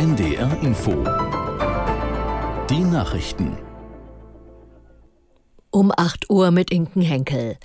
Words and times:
NDR 0.00 0.56
Info. 0.62 0.92
Die 2.70 2.80
Nachrichten. 2.80 3.58
Um 5.70 5.92
8 5.94 6.30
Uhr 6.30 6.50
mit 6.52 6.70
Inken 6.70 7.02
Henkel. 7.02 7.58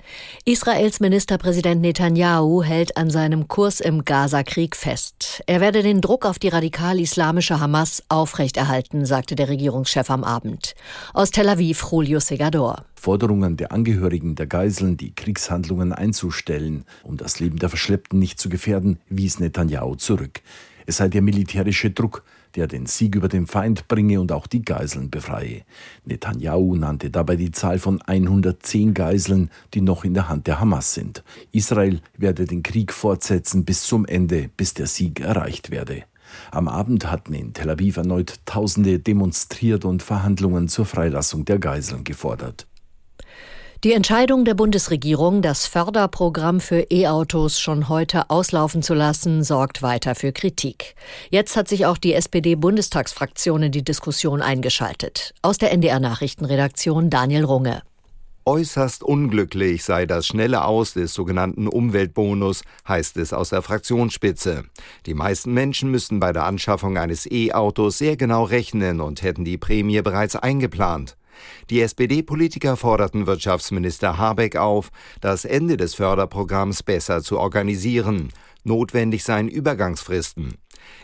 Israels 0.44 1.00
Ministerpräsident 1.00 1.80
Netanyahu 1.80 2.62
hält 2.62 2.98
an 2.98 3.08
seinem 3.08 3.48
Kurs 3.48 3.80
im 3.80 4.04
Gaza-Krieg 4.04 4.76
fest. 4.76 5.42
Er 5.46 5.62
werde 5.62 5.82
den 5.82 6.02
Druck 6.02 6.26
auf 6.26 6.38
die 6.38 6.48
radikal-islamische 6.48 7.58
Hamas 7.58 8.02
aufrechterhalten, 8.10 9.06
sagte 9.06 9.34
der 9.34 9.48
Regierungschef 9.48 10.10
am 10.10 10.22
Abend. 10.22 10.74
Aus 11.14 11.30
Tel 11.30 11.48
Aviv, 11.48 11.86
Julio 11.90 12.20
Segador. 12.20 12.84
Forderungen 12.96 13.56
der 13.56 13.72
Angehörigen 13.72 14.34
der 14.34 14.46
Geiseln, 14.46 14.98
die 14.98 15.14
Kriegshandlungen 15.14 15.94
einzustellen, 15.94 16.84
um 17.02 17.16
das 17.16 17.40
Leben 17.40 17.58
der 17.58 17.70
Verschleppten 17.70 18.18
nicht 18.18 18.38
zu 18.38 18.50
gefährden, 18.50 18.98
wies 19.08 19.40
Netanyahu 19.40 19.94
zurück. 19.94 20.42
Es 20.86 20.98
sei 20.98 21.08
der 21.08 21.22
militärische 21.22 21.90
Druck, 21.90 22.22
der 22.54 22.66
den 22.66 22.86
Sieg 22.86 23.14
über 23.14 23.28
den 23.28 23.46
Feind 23.46 23.88
bringe 23.88 24.20
und 24.20 24.32
auch 24.32 24.46
die 24.46 24.64
Geiseln 24.64 25.10
befreie. 25.10 25.62
Netanyahu 26.04 26.76
nannte 26.76 27.10
dabei 27.10 27.36
die 27.36 27.50
Zahl 27.50 27.78
von 27.78 28.00
110 28.00 28.94
Geiseln, 28.94 29.50
die 29.74 29.80
noch 29.80 30.04
in 30.04 30.14
der 30.14 30.28
Hand 30.28 30.46
der 30.46 30.60
Hamas 30.60 30.94
sind. 30.94 31.22
Israel 31.52 32.00
werde 32.16 32.46
den 32.46 32.62
Krieg 32.62 32.92
fortsetzen 32.92 33.64
bis 33.64 33.82
zum 33.82 34.06
Ende, 34.06 34.48
bis 34.56 34.74
der 34.74 34.86
Sieg 34.86 35.20
erreicht 35.20 35.70
werde. 35.70 36.04
Am 36.50 36.68
Abend 36.68 37.10
hatten 37.10 37.34
in 37.34 37.52
Tel 37.52 37.70
Aviv 37.70 37.96
erneut 37.96 38.40
Tausende 38.46 38.98
demonstriert 38.98 39.84
und 39.84 40.02
Verhandlungen 40.02 40.68
zur 40.68 40.86
Freilassung 40.86 41.44
der 41.44 41.58
Geiseln 41.58 42.04
gefordert. 42.04 42.66
Die 43.84 43.92
Entscheidung 43.92 44.46
der 44.46 44.54
Bundesregierung, 44.54 45.42
das 45.42 45.66
Förderprogramm 45.66 46.60
für 46.60 46.86
E-Autos 46.90 47.60
schon 47.60 47.90
heute 47.90 48.30
auslaufen 48.30 48.82
zu 48.82 48.94
lassen, 48.94 49.44
sorgt 49.44 49.82
weiter 49.82 50.14
für 50.14 50.32
Kritik. 50.32 50.94
Jetzt 51.28 51.58
hat 51.58 51.68
sich 51.68 51.84
auch 51.84 51.98
die 51.98 52.14
SPD-Bundestagsfraktion 52.14 53.64
in 53.64 53.72
die 53.72 53.84
Diskussion 53.84 54.40
eingeschaltet. 54.40 55.34
Aus 55.42 55.58
der 55.58 55.72
NDR 55.72 56.00
Nachrichtenredaktion 56.00 57.10
Daniel 57.10 57.44
Runge. 57.44 57.82
Äußerst 58.46 59.02
unglücklich 59.02 59.84
sei 59.84 60.06
das 60.06 60.26
schnelle 60.26 60.64
Aus 60.64 60.94
des 60.94 61.12
sogenannten 61.12 61.68
Umweltbonus, 61.68 62.62
heißt 62.88 63.18
es 63.18 63.34
aus 63.34 63.50
der 63.50 63.60
Fraktionsspitze. 63.60 64.64
Die 65.04 65.14
meisten 65.14 65.52
Menschen 65.52 65.90
müssten 65.90 66.18
bei 66.18 66.32
der 66.32 66.44
Anschaffung 66.44 66.96
eines 66.96 67.30
E-Autos 67.30 67.98
sehr 67.98 68.16
genau 68.16 68.44
rechnen 68.44 69.02
und 69.02 69.20
hätten 69.20 69.44
die 69.44 69.58
Prämie 69.58 70.00
bereits 70.00 70.34
eingeplant. 70.34 71.18
Die 71.70 71.80
SPD-Politiker 71.80 72.76
forderten 72.76 73.26
Wirtschaftsminister 73.26 74.18
Habeck 74.18 74.56
auf, 74.56 74.90
das 75.20 75.44
Ende 75.44 75.76
des 75.76 75.94
Förderprogramms 75.94 76.82
besser 76.82 77.22
zu 77.22 77.38
organisieren. 77.38 78.32
Notwendig 78.64 79.24
seien 79.24 79.48
Übergangsfristen. 79.48 80.54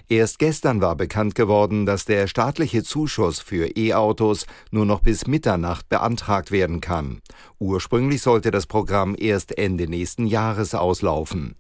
Erst 0.09 0.39
gestern 0.39 0.81
war 0.81 0.97
bekannt 0.97 1.35
geworden, 1.35 1.87
dass 1.87 2.05
der 2.05 2.27
staatliche 2.27 2.83
Zuschuss 2.83 3.41
für 3.41 3.77
E-Autos 3.77 4.47
nur 4.71 4.85
noch 4.85 5.01
bis 5.01 5.27
Mitternacht 5.27 5.89
beantragt 5.89 6.51
werden 6.51 6.81
kann. 6.81 7.21
Ursprünglich 7.59 8.23
sollte 8.23 8.51
das 8.51 8.67
Programm 8.67 9.15
erst 9.19 9.57
Ende 9.57 9.89
nächsten 9.89 10.27
Jahres 10.27 10.75
auslaufen. 10.75 11.57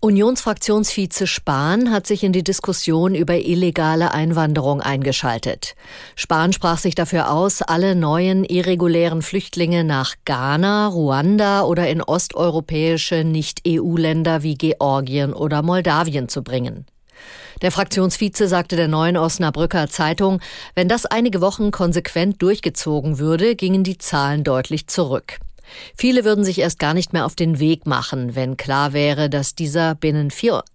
Unionsfraktionsvize 0.00 1.26
Spahn 1.26 1.90
hat 1.90 2.06
sich 2.06 2.22
in 2.22 2.32
die 2.32 2.44
Diskussion 2.44 3.14
über 3.14 3.38
illegale 3.38 4.12
Einwanderung 4.12 4.82
eingeschaltet. 4.82 5.74
Spahn 6.16 6.52
sprach 6.52 6.78
sich 6.78 6.94
dafür 6.94 7.32
aus, 7.32 7.62
alle 7.62 7.94
neuen 7.94 8.44
irregulären 8.44 9.22
Flüchtlinge 9.22 9.84
nach 9.84 10.14
Ghana, 10.26 10.88
Ruanda 10.88 11.62
oder 11.62 11.88
in 11.88 12.02
osteuropäische 12.02 13.24
Nicht-EU-Länder 13.24 14.42
wie 14.42 14.56
Georgien 14.56 15.32
oder 15.32 15.62
Moldawien 15.62 16.28
zu 16.28 16.42
bringen. 16.42 16.84
Der 17.62 17.72
Fraktionsvize 17.72 18.48
sagte 18.48 18.76
der 18.76 18.88
neuen 18.88 19.16
Osnabrücker 19.16 19.88
Zeitung, 19.88 20.40
wenn 20.74 20.88
das 20.88 21.06
einige 21.06 21.40
Wochen 21.40 21.70
konsequent 21.70 22.42
durchgezogen 22.42 23.18
würde, 23.18 23.56
gingen 23.56 23.82
die 23.82 23.96
Zahlen 23.96 24.44
deutlich 24.44 24.88
zurück. 24.88 25.38
Viele 25.96 26.24
würden 26.24 26.44
sich 26.44 26.58
erst 26.58 26.78
gar 26.78 26.94
nicht 26.94 27.12
mehr 27.12 27.26
auf 27.26 27.34
den 27.34 27.58
Weg 27.58 27.86
machen, 27.86 28.34
wenn 28.34 28.56
klar 28.56 28.92
wäre, 28.92 29.28
dass 29.30 29.54
dieser 29.54 29.94
binnen 29.94 30.30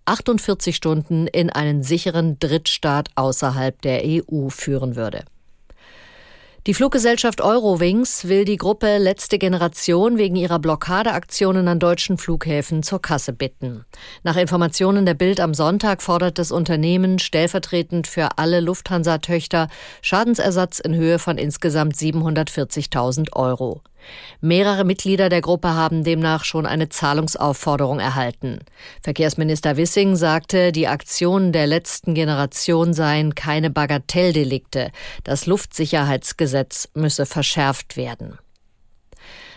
48 0.06 0.75
Stunden 0.75 1.28
in 1.28 1.50
einen 1.50 1.84
sicheren 1.84 2.40
Drittstaat 2.40 3.09
außerhalb 3.16 3.81
der 3.81 4.01
EU 4.06 4.50
führen 4.50 4.96
würde. 4.96 5.24
Die 6.68 6.75
Fluggesellschaft 6.75 7.41
Eurowings 7.41 8.28
will 8.28 8.46
die 8.46 8.57
Gruppe 8.57 9.00
Letzte 9.00 9.40
Generation 9.40 10.19
wegen 10.19 10.35
ihrer 10.35 10.59
Blockadeaktionen 10.59 11.68
an 11.68 11.80
deutschen 11.80 12.19
Flughäfen 12.19 12.84
zur 12.84 13.01
Kasse 13.01 13.34
bitten. 13.34 13.84
Nach 14.22 14.38
Informationen 14.38 15.07
der 15.07 15.16
Bild 15.16 15.40
am 15.40 15.56
Sonntag 15.56 16.03
fordert 16.03 16.38
das 16.38 16.51
Unternehmen 16.51 17.18
stellvertretend 17.18 18.06
für 18.06 18.38
alle 18.38 18.59
Lufthansa-Töchter 18.59 19.69
Schadensersatz 20.03 20.78
in 20.78 20.94
Höhe 20.94 21.18
von 21.18 21.40
insgesamt 21.40 21.96
740.000 21.96 23.34
Euro. 23.34 23.81
Mehrere 24.39 24.84
Mitglieder 24.84 25.29
der 25.29 25.41
Gruppe 25.41 25.75
haben 25.75 26.03
demnach 26.03 26.44
schon 26.44 26.66
eine 26.66 26.89
Zahlungsaufforderung 26.89 28.00
erhalten. 28.00 28.59
Verkehrsminister 29.03 29.78
Wissing 29.78 30.16
sagte, 30.16 30.72
die 30.72 30.88
Aktionen 30.88 31.51
der 31.51 31.67
letzten 31.67 32.13
Generation 32.13 32.94
seien 32.94 33.35
keine 33.35 33.69
Bagatelldelikte. 33.69 34.91
Das 35.23 35.45
Luftsicherheitsgesetz 35.45 36.89
müsse 36.94 37.25
verschärft 37.25 37.97
werden. 37.97 38.38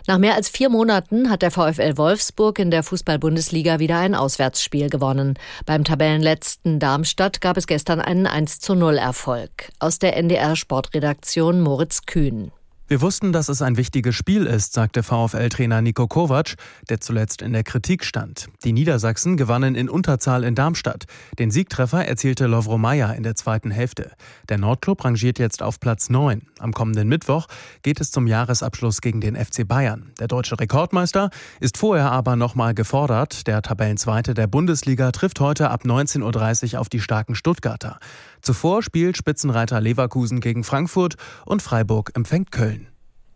Nach 0.06 0.18
mehr 0.18 0.34
als 0.34 0.50
vier 0.50 0.68
Monaten 0.68 1.30
hat 1.30 1.40
der 1.40 1.50
VfL 1.50 1.96
Wolfsburg 1.96 2.58
in 2.58 2.70
der 2.70 2.82
Fußball-Bundesliga 2.82 3.78
wieder 3.78 3.98
ein 3.98 4.14
Auswärtsspiel 4.14 4.90
gewonnen. 4.90 5.38
Beim 5.64 5.82
Tabellenletzten 5.82 6.78
Darmstadt 6.78 7.40
gab 7.40 7.56
es 7.56 7.66
gestern 7.66 8.02
einen 8.02 8.26
1 8.26 8.60
zu 8.60 8.74
0 8.74 8.98
Erfolg. 8.98 9.70
Aus 9.78 9.98
der 9.98 10.18
NDR 10.18 10.56
Sportredaktion 10.56 11.62
Moritz 11.62 12.02
Kühn. 12.04 12.52
Wir 12.86 13.00
wussten, 13.00 13.32
dass 13.32 13.48
es 13.48 13.62
ein 13.62 13.78
wichtiges 13.78 14.14
Spiel 14.14 14.44
ist, 14.44 14.74
sagte 14.74 15.02
VfL-Trainer 15.02 15.80
Nico 15.80 16.06
Kovac, 16.06 16.56
der 16.90 17.00
zuletzt 17.00 17.40
in 17.40 17.54
der 17.54 17.64
Kritik 17.64 18.04
stand. 18.04 18.48
Die 18.62 18.74
Niedersachsen 18.74 19.38
gewannen 19.38 19.74
in 19.74 19.88
Unterzahl 19.88 20.44
in 20.44 20.54
Darmstadt. 20.54 21.04
Den 21.38 21.50
Siegtreffer 21.50 22.04
erzielte 22.04 22.46
Lovro 22.46 22.76
Meyer 22.76 23.14
in 23.14 23.22
der 23.22 23.36
zweiten 23.36 23.70
Hälfte. 23.70 24.10
Der 24.50 24.58
Nordclub 24.58 25.02
rangiert 25.02 25.38
jetzt 25.38 25.62
auf 25.62 25.80
Platz 25.80 26.10
9. 26.10 26.42
Am 26.58 26.72
kommenden 26.72 27.08
Mittwoch 27.08 27.46
geht 27.82 28.02
es 28.02 28.10
zum 28.10 28.26
Jahresabschluss 28.26 29.00
gegen 29.00 29.22
den 29.22 29.34
FC 29.34 29.66
Bayern. 29.66 30.12
Der 30.20 30.28
deutsche 30.28 30.60
Rekordmeister 30.60 31.30
ist 31.60 31.78
vorher 31.78 32.12
aber 32.12 32.36
nochmal 32.36 32.74
gefordert. 32.74 33.46
Der 33.46 33.62
Tabellenzweite 33.62 34.34
der 34.34 34.46
Bundesliga 34.46 35.10
trifft 35.10 35.40
heute 35.40 35.70
ab 35.70 35.84
19.30 35.86 36.74
Uhr 36.74 36.80
auf 36.80 36.90
die 36.90 37.00
starken 37.00 37.34
Stuttgarter. 37.34 37.98
Zuvor 38.42 38.82
spielt 38.82 39.16
Spitzenreiter 39.16 39.80
Leverkusen 39.80 40.40
gegen 40.40 40.64
Frankfurt 40.64 41.14
und 41.46 41.62
Freiburg 41.62 42.10
empfängt 42.14 42.52
Köln. 42.52 42.73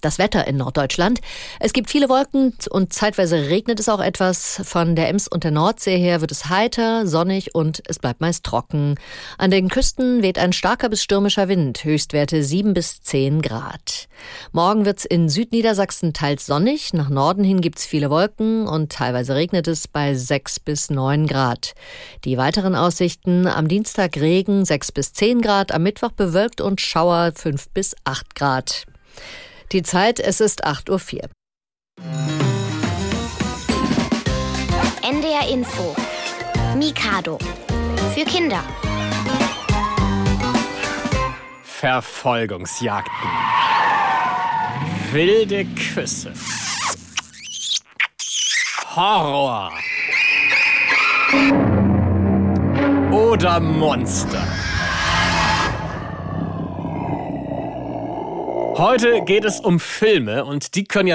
Das 0.00 0.18
Wetter 0.18 0.46
in 0.46 0.56
Norddeutschland. 0.56 1.20
Es 1.58 1.72
gibt 1.72 1.90
viele 1.90 2.08
Wolken 2.08 2.54
und 2.70 2.92
zeitweise 2.92 3.48
regnet 3.48 3.80
es 3.80 3.88
auch 3.88 4.00
etwas. 4.00 4.60
Von 4.64 4.96
der 4.96 5.08
Ems 5.08 5.28
und 5.28 5.44
der 5.44 5.50
Nordsee 5.50 5.98
her 5.98 6.20
wird 6.20 6.32
es 6.32 6.48
heiter, 6.48 7.06
sonnig 7.06 7.54
und 7.54 7.82
es 7.86 7.98
bleibt 7.98 8.20
meist 8.20 8.44
trocken. 8.44 8.94
An 9.36 9.50
den 9.50 9.68
Küsten 9.68 10.22
weht 10.22 10.38
ein 10.38 10.52
starker 10.52 10.88
bis 10.88 11.02
stürmischer 11.02 11.48
Wind, 11.48 11.84
Höchstwerte 11.84 12.42
7 12.42 12.72
bis 12.72 13.02
10 13.02 13.42
Grad. 13.42 14.08
Morgen 14.52 14.84
wird 14.84 14.98
es 14.98 15.04
in 15.04 15.28
Südniedersachsen 15.28 16.12
teils 16.12 16.46
sonnig, 16.46 16.92
nach 16.94 17.08
Norden 17.08 17.44
hin 17.44 17.60
gibt 17.60 17.78
es 17.78 17.86
viele 17.86 18.10
Wolken 18.10 18.66
und 18.66 18.92
teilweise 18.92 19.34
regnet 19.34 19.68
es 19.68 19.86
bei 19.86 20.14
6 20.14 20.60
bis 20.60 20.90
9 20.90 21.26
Grad. 21.26 21.74
Die 22.24 22.36
weiteren 22.36 22.74
Aussichten 22.74 23.46
am 23.46 23.68
Dienstag 23.68 24.16
Regen 24.16 24.64
6 24.64 24.92
bis 24.92 25.12
10 25.12 25.40
Grad, 25.42 25.72
am 25.72 25.82
Mittwoch 25.82 26.12
bewölkt 26.12 26.60
und 26.60 26.80
Schauer 26.80 27.32
5 27.34 27.68
bis 27.70 27.94
8 28.04 28.34
Grad. 28.34 28.86
Die 29.72 29.84
Zeit, 29.84 30.18
es 30.18 30.40
ist 30.40 30.66
8.04 30.66 30.90
Uhr. 30.90 31.30
NDR 35.08 35.48
Info. 35.48 35.94
Mikado. 36.76 37.38
Für 38.12 38.24
Kinder. 38.24 38.64
Verfolgungsjagden. 41.62 43.12
Wilde 45.12 45.64
Küsse. 45.66 46.32
Horror. 48.96 49.70
Oder 53.12 53.60
Monster. 53.60 54.42
Heute 58.80 59.20
geht 59.26 59.44
es 59.44 59.60
um 59.60 59.78
Filme 59.78 60.46
und 60.46 60.74
die 60.74 60.84
können 60.84 61.08
ja 61.08 61.14